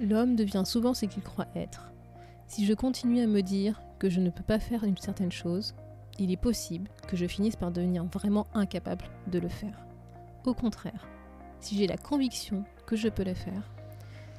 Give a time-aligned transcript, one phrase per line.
[0.00, 1.90] L'homme devient souvent ce qu'il croit être.
[2.46, 5.74] Si je continue à me dire que je ne peux pas faire une certaine chose,
[6.18, 9.84] il est possible que je finisse par devenir vraiment incapable de le faire.
[10.44, 11.08] Au contraire,
[11.60, 13.70] si j'ai la conviction que je peux le faire,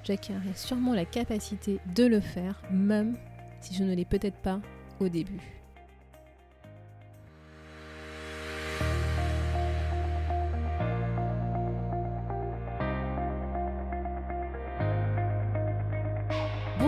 [0.03, 3.17] j'acquerrai sûrement la capacité de le faire, même
[3.59, 4.61] si je ne l'ai peut-être pas
[4.99, 5.58] au début.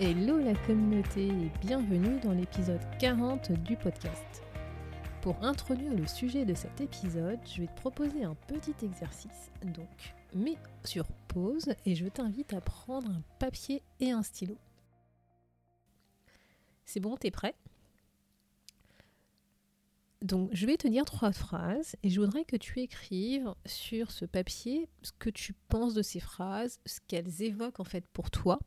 [0.00, 4.42] Hello la communauté et bienvenue dans l'épisode 40 du podcast.
[5.22, 9.52] Pour introduire le sujet de cet épisode, je vais te proposer un petit exercice.
[9.62, 14.58] Donc, mets sur pause et je t'invite à prendre un papier et un stylo.
[16.84, 17.54] C'est bon, t'es prêt?
[20.22, 24.24] Donc, je vais te dire trois phrases et je voudrais que tu écrives sur ce
[24.24, 28.58] papier ce que tu penses de ces phrases, ce qu'elles évoquent en fait pour toi,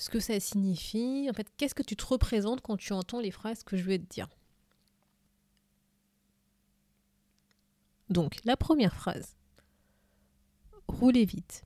[0.00, 3.30] ce que ça signifie, en fait, qu'est-ce que tu te représentes quand tu entends les
[3.30, 4.28] phrases que je vais te dire.
[8.08, 9.36] Donc, la première phrase.
[10.88, 11.64] Roulez vite.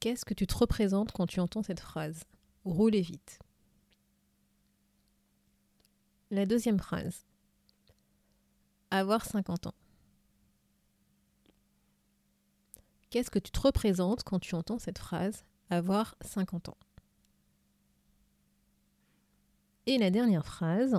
[0.00, 2.24] Qu'est-ce que tu te représentes quand tu entends cette phrase
[2.66, 3.38] Roulez vite.
[6.30, 7.24] La deuxième phrase.
[8.90, 9.74] Avoir 50 ans.
[13.10, 16.76] Qu'est-ce que tu te représentes quand tu entends cette phrase avoir 50 ans?
[19.86, 20.98] Et la dernière phrase,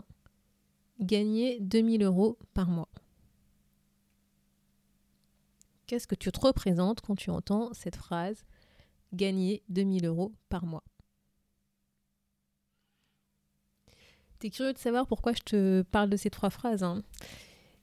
[0.99, 2.89] gagner 2000 euros par mois.
[5.86, 8.43] Qu'est-ce que tu te représentes quand tu entends cette phrase
[9.14, 10.83] gagner 2000 euros par mois?
[14.39, 17.03] T'es curieux de savoir pourquoi je te parle de ces trois phrases hein?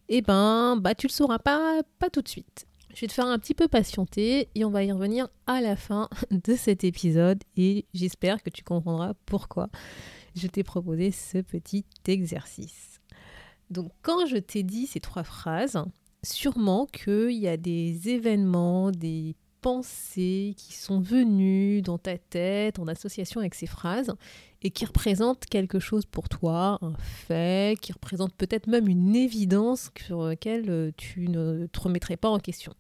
[0.09, 2.67] Eh ben, bah tu le sauras pas, pas tout de suite.
[2.97, 5.77] Je vais te faire un petit peu patienter et on va y revenir à la
[5.77, 9.69] fin de cet épisode et j'espère que tu comprendras pourquoi
[10.35, 12.99] je t'ai proposé ce petit exercice.
[13.69, 15.85] Donc quand je t'ai dit ces trois phrases,
[16.23, 22.87] sûrement qu'il y a des événements, des pensées qui sont venues dans ta tête en
[22.87, 24.15] association avec ces phrases
[24.63, 29.91] et qui représentent quelque chose pour toi, un fait, qui représente peut-être même une évidence
[30.05, 32.73] sur laquelle euh, tu ne te remettrais pas en question.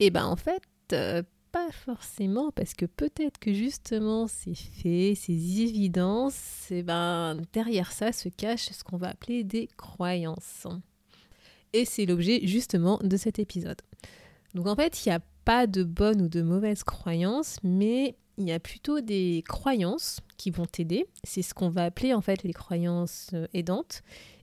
[0.00, 0.62] Et eh ben en fait,
[0.92, 7.38] euh, pas forcément, parce que peut-être que justement ces faits, ces évidences, et eh ben
[7.52, 10.66] derrière ça se cache ce qu'on va appeler des croyances.
[11.72, 13.80] Et c'est l'objet justement de cet épisode.
[14.54, 18.46] Donc en fait, il n'y a pas de bonnes ou de mauvaises croyances, mais il
[18.46, 21.06] y a plutôt des croyances qui vont t'aider.
[21.24, 24.02] C'est ce qu'on va appeler en fait les croyances euh, aidantes.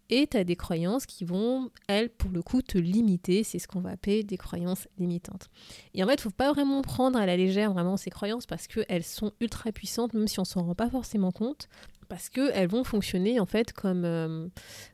[0.10, 3.44] Et tu as des croyances qui vont, elles, pour le coup, te limiter.
[3.44, 5.48] C'est ce qu'on va appeler des croyances limitantes.
[5.94, 8.48] Et en fait, il ne faut pas vraiment prendre à la légère vraiment ces croyances
[8.48, 11.70] parce qu'elles sont ultra puissantes, même si on ne s'en rend pas forcément compte.
[12.10, 14.48] Parce qu'elles vont fonctionner en fait comme, euh,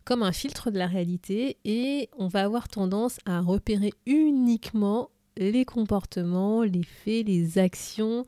[0.03, 5.65] comme un filtre de la réalité et on va avoir tendance à repérer uniquement les
[5.65, 8.25] comportements, les faits, les actions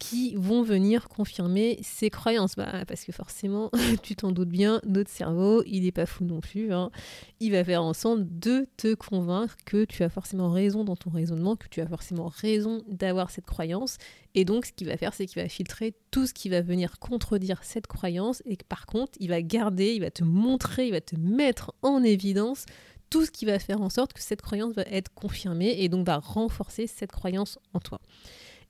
[0.00, 2.56] qui vont venir confirmer ces croyances.
[2.56, 3.70] Bah, parce que forcément,
[4.02, 6.72] tu t'en doutes bien, notre cerveau, il n'est pas fou non plus.
[6.72, 6.90] Hein.
[7.38, 11.10] Il va faire en sorte de te convaincre que tu as forcément raison dans ton
[11.10, 13.98] raisonnement, que tu as forcément raison d'avoir cette croyance.
[14.34, 16.98] Et donc, ce qu'il va faire, c'est qu'il va filtrer tout ce qui va venir
[16.98, 18.42] contredire cette croyance.
[18.46, 22.02] Et par contre, il va garder, il va te montrer, il va te mettre en
[22.02, 22.64] évidence
[23.10, 26.06] tout ce qui va faire en sorte que cette croyance va être confirmée et donc
[26.06, 28.00] va renforcer cette croyance en toi.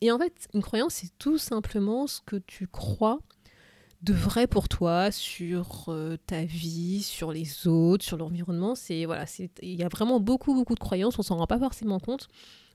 [0.00, 3.20] Et en fait, une croyance, c'est tout simplement ce que tu crois
[4.02, 8.74] de vrai pour toi sur euh, ta vie, sur les autres, sur l'environnement.
[8.74, 9.26] C'est voilà,
[9.62, 12.28] il y a vraiment beaucoup beaucoup de croyances, on s'en rend pas forcément compte,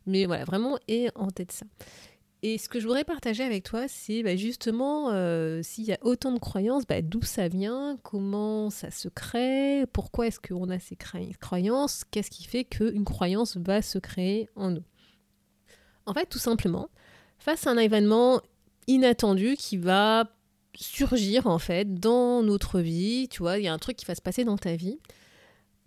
[0.05, 1.65] mais voilà, vraiment et en tête ça.
[2.47, 5.97] Et ce que je voudrais partager avec toi, c'est bah, justement euh, s'il y a
[6.03, 10.77] autant de croyances, bah, d'où ça vient, comment ça se crée, pourquoi est-ce qu'on a
[10.77, 10.95] ces
[11.41, 14.83] croyances, qu'est-ce qui fait qu'une croyance va se créer en nous.
[16.05, 16.89] En fait, tout simplement,
[17.39, 18.41] face à un événement
[18.85, 20.25] inattendu qui va
[20.75, 24.13] surgir en fait dans notre vie, tu vois, il y a un truc qui va
[24.13, 24.99] se passer dans ta vie.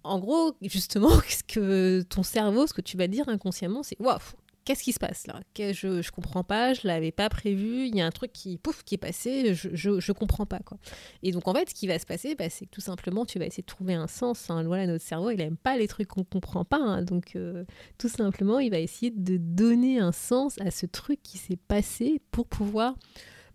[0.02, 4.18] En gros, justement, ce que ton cerveau, ce que tu vas dire inconsciemment, c'est waouh,
[4.68, 5.40] qu'est-ce qui se passe là?
[5.56, 8.84] Je, je comprends pas, je l'avais pas prévu, il y a un truc qui, pouf,
[8.84, 10.58] qui est passé, je, je, comprends pas.
[10.58, 10.76] quoi.
[11.22, 13.38] Et donc en fait, ce qui va se passer, bah, c'est que tout simplement, tu
[13.38, 14.50] vas essayer de trouver un sens.
[14.50, 14.64] Hein.
[14.64, 16.76] Voilà, notre cerveau, il aime pas les trucs qu'on comprend pas.
[16.76, 17.02] Hein.
[17.02, 17.64] donc euh,
[17.96, 22.20] tout simplement, il va essayer de donner un sens à ce truc qui s'est passé
[22.30, 22.94] pour pouvoir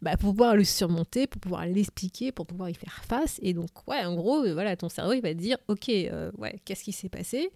[0.01, 3.39] bah, pour pouvoir le surmonter, pour pouvoir l'expliquer, pour pouvoir y faire face.
[3.43, 6.31] Et donc, ouais, en gros, euh, voilà, ton cerveau, il va te dire, ok, euh,
[6.39, 7.51] ouais, qu'est-ce qui s'est passé?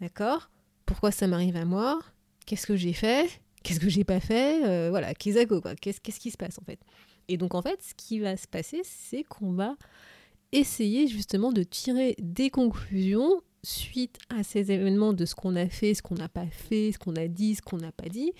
[0.00, 0.50] D'accord?
[0.84, 2.00] Pourquoi ça m'arrive à moi?
[2.50, 3.30] Qu'est-ce que j'ai fait
[3.62, 5.14] Qu'est-ce que j'ai pas fait euh, Voilà.
[5.14, 6.80] Qu'est-ce, qui se passe, en fait
[7.28, 9.76] Et donc, en fait, ce qui va se passer, c'est qu'on va
[10.50, 15.94] essayer justement de tirer des conclusions suite à ces événements de ce qu'on a fait,
[15.94, 18.32] ce qu'on n'a pas fait, ce qu'on a dit, ce qu'on n'a pas dit,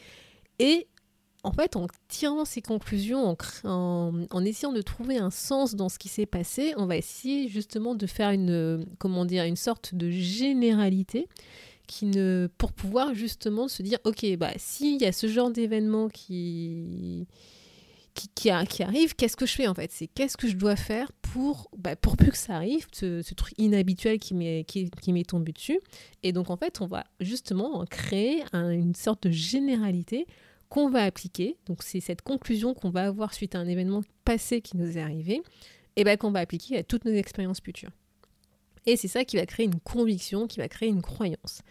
[0.59, 0.89] et
[1.45, 6.09] en fait, en tirant ces conclusions, en, essayant de trouver un sens dans ce qui
[6.09, 11.29] s'est passé, on va essayer justement de faire une, comment dire, une sorte de généralité
[12.59, 17.27] pour pouvoir justement se dire, ok, bah s'il y a ce genre d'événement qui,
[18.35, 19.91] qui, arrive, qu'est-ce que je fais en fait?
[19.93, 23.55] C'est qu'est-ce que je dois faire pour, bah, pour plus que ça arrive, ce, truc
[23.59, 25.81] inhabituel qui m'est qui, qui tombé dessus.
[26.23, 30.27] Et donc en fait, on va justement créer une sorte de généralité
[30.69, 34.61] qu'on va appliquer, donc c'est cette conclusion qu'on va avoir suite à un événement passé
[34.61, 35.43] qui nous est arrivé,
[35.97, 37.91] et ben qu'on va appliquer à toutes nos expériences futures.
[38.87, 41.63] Et c'est ça qui va créer une conviction, qui va créer une croyance.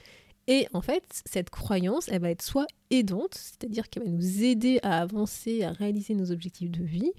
[0.48, 4.80] Et en fait, cette croyance, elle va être soit aidante, c'est-à-dire qu'elle va nous aider
[4.82, 7.12] à avancer, à réaliser nos objectifs de vie,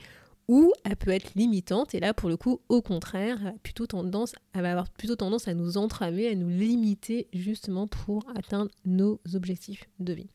[0.48, 4.34] ou elle peut être limitante, et là pour le coup, au contraire, elle, plutôt tendance,
[4.52, 9.20] elle va avoir plutôt tendance à nous entraver, à nous limiter justement pour atteindre nos
[9.34, 10.26] objectifs de vie.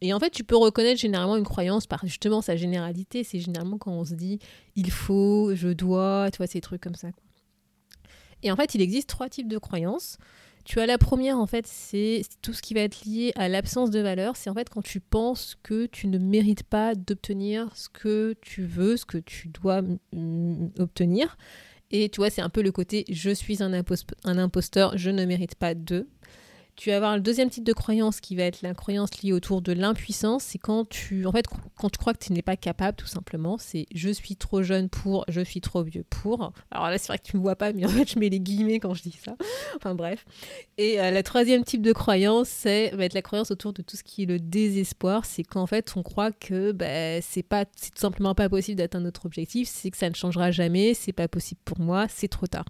[0.00, 3.78] Et en fait, tu peux reconnaître généralement une croyance par justement sa généralité, c'est généralement
[3.78, 4.40] quand on se dit
[4.74, 7.10] il faut, je dois, tu vois, ces trucs comme ça.
[8.42, 10.18] Et en fait, il existe trois types de croyances.
[10.64, 13.90] Tu as la première, en fait, c'est tout ce qui va être lié à l'absence
[13.90, 14.36] de valeur.
[14.36, 18.64] C'est en fait quand tu penses que tu ne mérites pas d'obtenir ce que tu
[18.64, 19.82] veux, ce que tu dois
[20.78, 21.36] obtenir.
[21.90, 25.24] Et tu vois, c'est un peu le côté je suis un, un imposteur, je ne
[25.24, 26.06] mérite pas de.
[26.80, 29.60] Tu vas avoir le deuxième type de croyance qui va être la croyance liée autour
[29.60, 30.44] de l'impuissance.
[30.44, 31.44] C'est quand tu, en fait,
[31.76, 33.58] quand tu crois que tu n'es pas capable, tout simplement.
[33.58, 36.54] C'est je suis trop jeune pour, je suis trop vieux pour.
[36.70, 38.40] Alors là, c'est vrai que tu me vois pas, mais en fait, je mets les
[38.40, 39.36] guillemets quand je dis ça.
[39.76, 40.24] Enfin bref.
[40.78, 43.98] Et euh, la troisième type de croyance, c'est va être la croyance autour de tout
[43.98, 45.26] ce qui est le désespoir.
[45.26, 49.04] C'est qu'en fait, on croit que bah, c'est pas, c'est tout simplement pas possible d'atteindre
[49.04, 49.68] notre objectif.
[49.68, 50.94] C'est que ça ne changera jamais.
[50.94, 52.06] C'est pas possible pour moi.
[52.08, 52.64] C'est trop tard.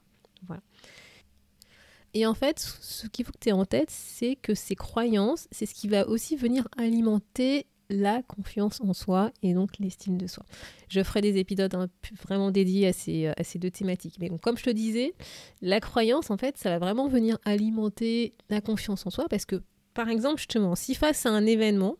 [2.14, 5.46] Et en fait, ce qu'il faut que tu aies en tête, c'est que ces croyances,
[5.50, 10.26] c'est ce qui va aussi venir alimenter la confiance en soi et donc l'estime de
[10.26, 10.44] soi.
[10.88, 11.90] Je ferai des épisodes
[12.22, 14.16] vraiment dédiés à ces, à ces deux thématiques.
[14.20, 15.12] Mais comme je te disais,
[15.60, 19.62] la croyance, en fait, ça va vraiment venir alimenter la confiance en soi parce que,
[19.92, 21.96] par exemple, justement, si face à un événement,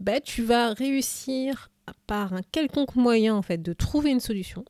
[0.00, 1.70] bah, tu vas réussir
[2.06, 4.64] par un quelconque moyen, en fait, de trouver une solution,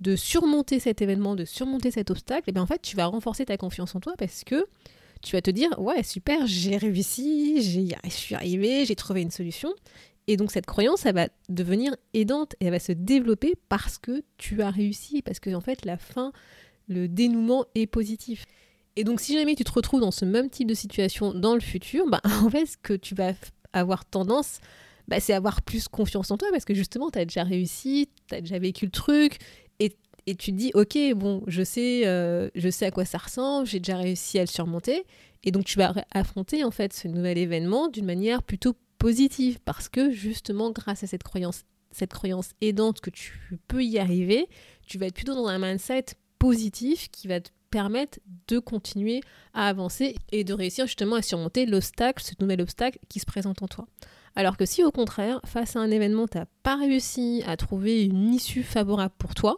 [0.00, 3.44] de surmonter cet événement, de surmonter cet obstacle, et bien en fait, tu vas renforcer
[3.44, 4.66] ta confiance en toi parce que
[5.22, 9.74] tu vas te dire ouais super j'ai réussi je suis arrivé j'ai trouvé une solution.
[10.26, 14.22] Et donc cette croyance elle va devenir aidante et elle va se développer parce que
[14.38, 16.32] tu as réussi parce que en fait la fin
[16.88, 18.44] le dénouement est positif.
[18.96, 21.60] Et donc si jamais tu te retrouves dans ce même type de situation dans le
[21.60, 23.32] futur bah, en fait ce que tu vas
[23.72, 24.60] avoir tendance
[25.08, 28.34] bah, c'est avoir plus confiance en toi parce que justement tu as déjà réussi tu
[28.34, 29.38] as déjà vécu le truc
[30.26, 33.66] et tu te dis ok bon je sais euh, je sais à quoi ça ressemble
[33.66, 35.04] j'ai déjà réussi à le surmonter
[35.44, 39.88] et donc tu vas affronter en fait ce nouvel événement d'une manière plutôt positive parce
[39.88, 44.48] que justement grâce à cette croyance cette croyance aidante que tu peux y arriver
[44.86, 46.06] tu vas être plutôt dans un mindset
[46.38, 49.20] positif qui va te permettre de continuer
[49.54, 53.62] à avancer et de réussir justement à surmonter l'obstacle, ce nouvel obstacle qui se présente
[53.62, 53.86] en toi.
[54.36, 58.04] Alors que si au contraire, face à un événement, tu n'as pas réussi à trouver
[58.04, 59.56] une issue favorable pour toi,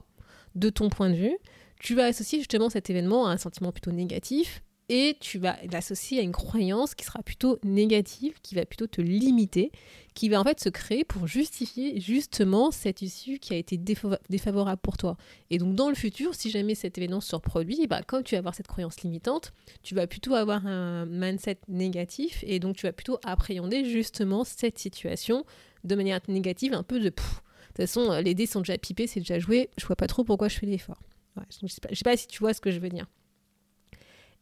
[0.54, 1.36] de ton point de vue,
[1.80, 6.18] tu vas associer justement cet événement à un sentiment plutôt négatif et tu vas l'associer
[6.18, 9.72] à une croyance qui sera plutôt négative, qui va plutôt te limiter,
[10.14, 14.80] qui va en fait se créer pour justifier justement cette issue qui a été défavorable
[14.82, 15.16] pour toi.
[15.50, 18.40] Et donc dans le futur, si jamais cet événement se reproduit, bah, quand tu vas
[18.40, 22.92] avoir cette croyance limitante, tu vas plutôt avoir un mindset négatif et donc tu vas
[22.92, 25.46] plutôt appréhender justement cette situation
[25.84, 27.10] de manière négative, un peu de
[27.72, 30.24] toute façon, euh, les dés sont déjà pipés, c'est déjà joué, je vois pas trop
[30.24, 31.02] pourquoi je fais l'effort.
[31.36, 33.06] je, sais pas, sais pas si tu vois ce que je veux dire.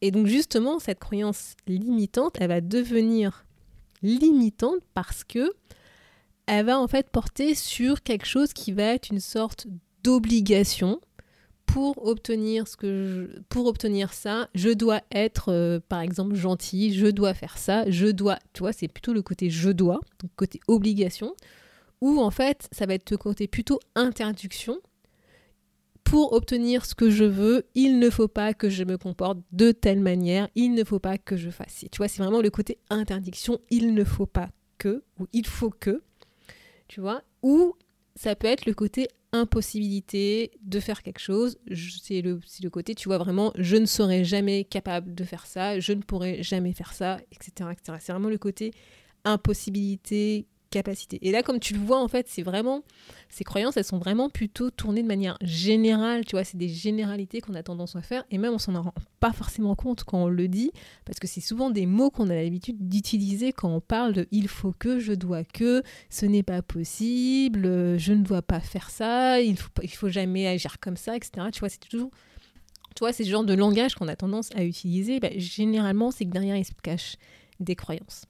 [0.00, 3.44] Et donc justement, cette croyance limitante, elle va devenir
[4.02, 5.52] limitante parce que
[6.46, 9.66] elle va en fait porter sur quelque chose qui va être une sorte
[10.02, 11.00] d'obligation
[11.66, 17.06] pour obtenir ce que pour obtenir ça, je dois être euh, par exemple gentil, je
[17.06, 20.58] dois faire ça, je dois, tu vois, c'est plutôt le côté je dois, donc côté
[20.66, 21.34] obligation,
[22.00, 24.78] ou en fait, ça va être le côté plutôt interdiction.
[26.04, 29.70] Pour obtenir ce que je veux, il ne faut pas que je me comporte de
[29.70, 31.84] telle manière, il ne faut pas que je fasse.
[31.92, 35.70] Tu vois, c'est vraiment le côté interdiction, il ne faut pas que, ou il faut
[35.70, 36.02] que,
[36.88, 37.76] tu vois, ou
[38.16, 41.58] ça peut être le côté impossibilité de faire quelque chose.
[42.02, 42.40] C'est le,
[42.70, 46.42] côté, tu vois, vraiment, je ne serai jamais capable de faire ça, je ne pourrai
[46.42, 47.70] jamais faire ça, etc.
[48.00, 48.72] C'est vraiment le côté
[49.24, 52.84] impossibilité, Et là, comme tu le vois, en fait, c'est vraiment,
[53.28, 57.40] ces croyances, elles sont vraiment plutôt tournées de manière générale, tu vois, c'est des généralités
[57.40, 60.28] qu'on a tendance à faire, et même on s'en rend pas forcément compte quand on
[60.28, 60.70] le dit,
[61.04, 64.46] parce que c'est souvent des mots qu'on a l'habitude d'utiliser quand on parle de il
[64.46, 69.40] faut que, je dois que, ce n'est pas possible, je ne dois pas faire ça,
[69.40, 71.48] il faut, faut jamais agir comme ça, etc.
[71.52, 72.10] Tu vois, c'est toujours...
[72.94, 75.20] Tu vois, c'est ce genre de langage qu'on a tendance à utiliser.
[75.20, 77.16] Bah, généralement, c'est que derrière, il se cache
[77.60, 78.24] des croyances.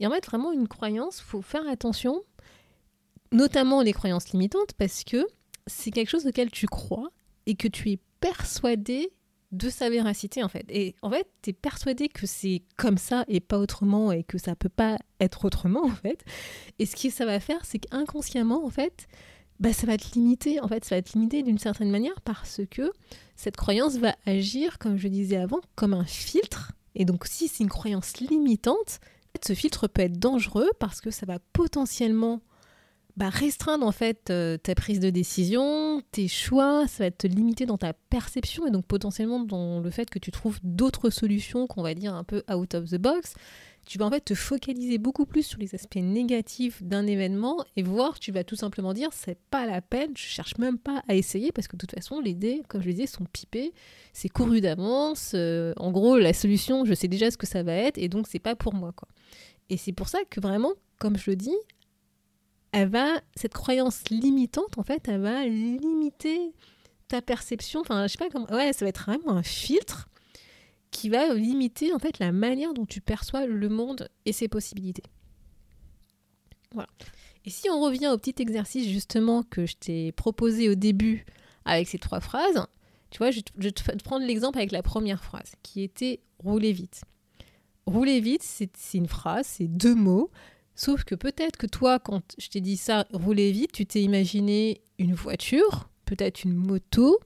[0.00, 2.22] Et en fait, vraiment, une croyance, faut faire attention,
[3.32, 5.26] notamment les croyances limitantes, parce que
[5.66, 7.10] c'est quelque chose auquel tu crois
[7.46, 9.12] et que tu es persuadé
[9.52, 10.66] de sa véracité en fait.
[10.68, 14.36] Et en fait, tu es persuadé que c'est comme ça et pas autrement et que
[14.36, 16.24] ça peut pas être autrement en fait.
[16.78, 19.06] Et ce que ça va faire, c'est qu'inconsciemment en fait,
[19.60, 20.60] bah, ça va te limiter.
[20.60, 22.92] En fait, ça va te limiter d'une certaine manière parce que
[23.36, 26.72] cette croyance va agir, comme je disais avant, comme un filtre.
[26.96, 29.00] Et donc, si c'est une croyance limitante,
[29.44, 32.40] ce filtre peut être dangereux parce que ça va potentiellement
[33.16, 37.64] bah, restreindre en fait euh, ta prise de décision, tes choix, ça va te limiter
[37.64, 41.82] dans ta perception et donc potentiellement dans le fait que tu trouves d'autres solutions qu'on
[41.82, 43.34] va dire un peu out of the box.
[43.86, 47.82] Tu vas en fait te focaliser beaucoup plus sur les aspects négatifs d'un événement et
[47.82, 51.14] voir, tu vas tout simplement dire c'est pas la peine, je cherche même pas à
[51.14, 53.72] essayer parce que de toute façon les dés, comme je le disais, sont pipés,
[54.12, 55.32] c'est couru d'avance.
[55.34, 58.26] Euh, en gros, la solution, je sais déjà ce que ça va être et donc
[58.28, 59.08] c'est pas pour moi quoi.
[59.70, 61.56] Et c'est pour ça que vraiment, comme je le dis,
[62.72, 66.52] elle va, cette croyance limitante, en fait, elle va limiter
[67.08, 67.80] ta perception.
[67.80, 68.50] Enfin, je sais pas comment.
[68.50, 70.08] Ouais, ça va être vraiment un filtre
[70.94, 75.02] qui va limiter, en fait, la manière dont tu perçois le monde et ses possibilités.
[76.72, 76.88] Voilà.
[77.44, 81.26] Et si on revient au petit exercice, justement, que je t'ai proposé au début
[81.64, 82.64] avec ces trois phrases,
[83.10, 87.02] tu vois, je vais te prendre l'exemple avec la première phrase, qui était rouler vite.
[87.86, 90.30] Rouler vite, c'est une phrase, c'est deux mots.
[90.76, 94.80] Sauf que peut-être que toi, quand je t'ai dit ça, rouler vite, tu t'es imaginé
[94.98, 97.18] une voiture, peut-être une moto,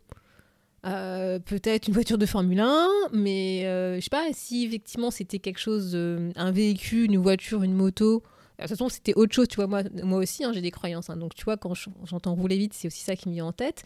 [0.86, 5.38] euh, peut-être une voiture de Formule 1, mais euh, je sais pas si effectivement c'était
[5.38, 8.22] quelque chose, un véhicule, une voiture, une moto.
[8.58, 9.68] De toute façon, c'était autre chose, tu vois.
[9.68, 11.10] Moi, moi aussi, hein, j'ai des croyances.
[11.10, 11.16] Hein.
[11.16, 13.84] donc, tu vois, quand j'entends rouler vite, c'est aussi ça qui me vient en tête.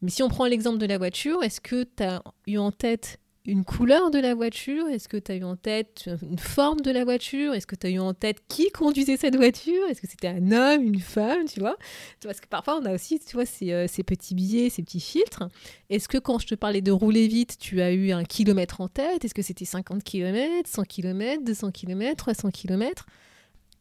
[0.00, 3.18] Mais si on prend l'exemple de la voiture, est-ce que tu as eu en tête
[3.44, 4.86] une couleur de la voiture?
[4.88, 7.54] Est-ce que tu as eu en tête une forme de la voiture?
[7.54, 9.84] Est-ce que tu as eu en tête qui conduisait cette voiture?
[9.88, 11.76] Est-ce que c'était un homme, une femme, tu vois?
[12.22, 15.00] Parce que parfois on a aussi, tu vois, ces, euh, ces petits billets, ces petits
[15.00, 15.48] filtres.
[15.90, 18.88] Est-ce que quand je te parlais de rouler vite, tu as eu un kilomètre en
[18.88, 19.24] tête?
[19.24, 23.06] Est-ce que c'était 50 km, 100 km, 200 km, 300 km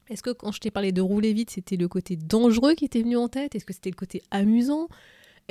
[0.10, 3.01] Est-ce que quand je t'ai parlé de rouler vite, c'était le côté dangereux qui était
[3.03, 3.53] venu en tête?
[3.53, 4.88] Est-ce que c'était le côté amusant?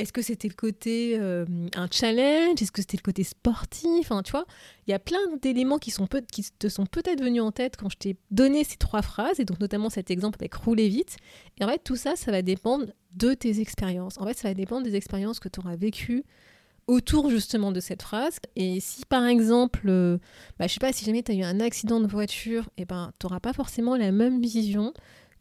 [0.01, 1.45] Est-ce que c'était le côté euh,
[1.77, 2.61] un challenge?
[2.61, 4.11] Est-ce que c'était le côté sportif?
[4.11, 4.47] Enfin, tu vois,
[4.87, 7.91] il y a plein d'éléments qui, sont qui te sont peut-être venus en tête quand
[7.91, 11.17] je t'ai donné ces trois phrases, et donc notamment cet exemple avec rouler vite.
[11.59, 14.19] Et en fait, tout ça, ça va dépendre de tes expériences.
[14.19, 16.25] En fait, ça va dépendre des expériences que tu auras vécues
[16.87, 18.39] autour justement de cette phrase.
[18.57, 20.19] Et si par exemple, euh,
[20.59, 23.13] bah, je sais pas, si jamais tu as eu un accident de voiture, et ben,
[23.19, 24.93] tu n'auras pas forcément la même vision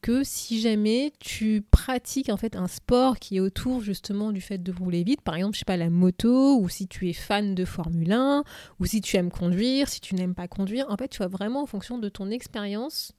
[0.02, 4.58] que si jamais tu pratiques en fait un sport qui est autour justement du fait
[4.58, 7.56] de rouler vite, par exemple, je sais pas, la moto, ou si tu es fan
[7.56, 8.44] de Formule 1,
[8.80, 11.64] ou si tu aimes conduire, si tu n'aimes pas conduire, en fait, tu vois vraiment
[11.64, 13.14] en fonction de ton expérience,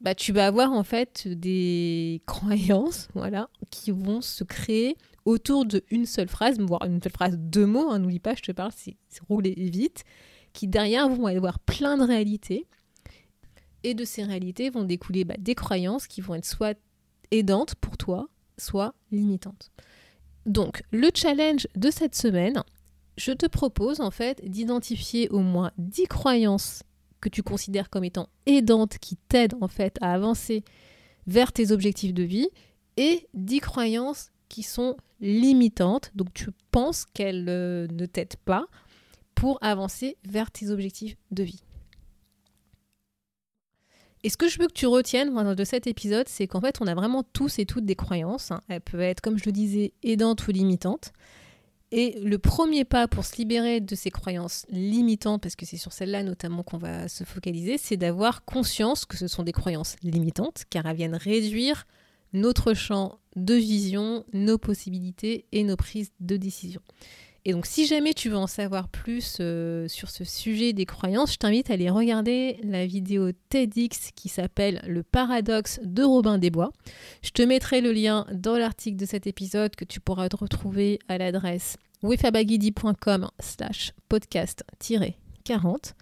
[0.00, 6.06] bah, tu vas avoir en fait des croyances, voilà, qui vont se créer autour d'une
[6.06, 8.96] seule phrase, voire une seule phrase, deux mots, hein, n'oublie pas, je te parle, c'est
[9.28, 10.04] rouler vite,
[10.52, 12.66] qui derrière vont avoir plein de réalités
[13.84, 16.78] et de ces réalités vont découler bah, des croyances qui vont être soit
[17.30, 19.70] aidantes pour toi, soit limitantes.
[20.46, 22.62] Donc, le challenge de cette semaine,
[23.16, 26.82] je te propose en fait d'identifier au moins 10 croyances
[27.20, 30.62] que tu considères comme étant aidantes, qui t'aident en fait à avancer
[31.26, 32.48] vers tes objectifs de vie,
[32.96, 38.66] et 10 croyances qui sont limitantes, donc tu penses qu'elles euh, ne t'aident pas
[39.34, 41.62] pour avancer vers tes objectifs de vie.
[44.24, 46.86] Et ce que je veux que tu retiennes de cet épisode, c'est qu'en fait, on
[46.86, 48.50] a vraiment tous et toutes des croyances.
[48.50, 48.60] Hein.
[48.68, 51.12] Elles peuvent être, comme je le disais, aidantes ou limitantes.
[51.90, 55.92] Et le premier pas pour se libérer de ces croyances limitantes, parce que c'est sur
[55.92, 60.64] celles-là notamment qu'on va se focaliser, c'est d'avoir conscience que ce sont des croyances limitantes,
[60.68, 61.86] car elles viennent réduire
[62.34, 66.82] notre champ de vision, nos possibilités et nos prises de décision.
[67.44, 71.32] Et donc si jamais tu veux en savoir plus euh, sur ce sujet des croyances,
[71.32, 76.50] je t'invite à aller regarder la vidéo TEDx qui s'appelle Le paradoxe de Robin des
[76.50, 76.72] Bois.
[77.22, 81.16] Je te mettrai le lien dans l'article de cet épisode que tu pourras retrouver à
[81.16, 85.94] l'adresse wefabagidi.com slash podcast-40.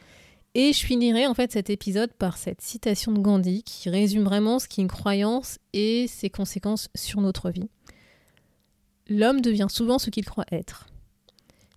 [0.54, 4.58] Et je finirai en fait cet épisode par cette citation de Gandhi qui résume vraiment
[4.58, 7.68] ce qu'est une croyance et ses conséquences sur notre vie.
[9.08, 10.86] L'homme devient souvent ce qu'il croit être.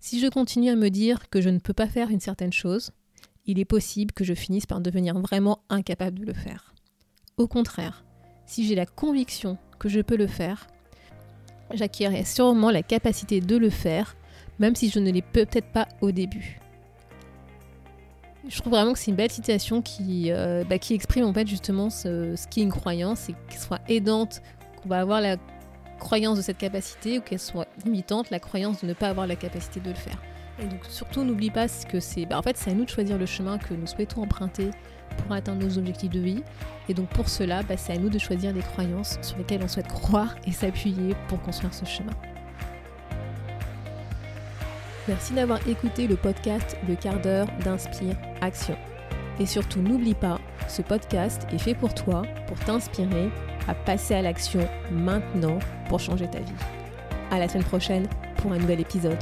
[0.02, 2.90] Si je continue à me dire que je ne peux pas faire une certaine chose,
[3.44, 6.74] il est possible que je finisse par devenir vraiment incapable de le faire.
[7.36, 8.02] Au contraire,
[8.46, 10.68] si j'ai la conviction que je peux le faire,
[11.74, 14.16] j'acquérerai sûrement la capacité de le faire,
[14.58, 16.58] même si je ne l'ai peut-être pas au début.
[18.48, 21.46] Je trouve vraiment que c'est une belle citation qui, euh, bah, qui exprime en fait
[21.46, 24.40] justement ce, ce qui est une croyance et qu'elle soit aidante,
[24.80, 25.36] qu'on va avoir la
[26.00, 29.36] croyance de cette capacité ou qu'elle soit limitante, la croyance de ne pas avoir la
[29.36, 30.18] capacité de le faire.
[30.60, 33.16] Et donc surtout n'oublie pas que c'est bah, en fait c'est à nous de choisir
[33.16, 34.70] le chemin que nous souhaitons emprunter
[35.16, 36.42] pour atteindre nos objectifs de vie.
[36.88, 39.68] Et donc pour cela, bah, c'est à nous de choisir des croyances sur lesquelles on
[39.68, 42.12] souhaite croire et s'appuyer pour construire ce chemin.
[45.08, 48.76] Merci d'avoir écouté le podcast Le quart d'heure d'Inspire Action.
[49.38, 50.38] Et surtout n'oublie pas,
[50.68, 53.30] ce podcast est fait pour toi, pour t'inspirer
[53.68, 56.52] à passer à l'action maintenant pour changer ta vie.
[57.30, 59.18] À la semaine prochaine pour un nouvel épisode.